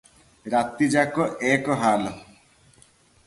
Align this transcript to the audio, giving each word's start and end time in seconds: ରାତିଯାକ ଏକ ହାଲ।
ରାତିଯାକ 0.53 1.27
ଏକ 1.51 1.77
ହାଲ। 1.83 2.13